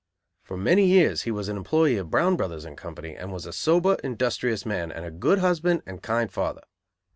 [0.41, 3.53] For many years he was an employee of Brown Brothers and Company and was a
[3.53, 6.63] sober, industrious man, and a good husband and kind father.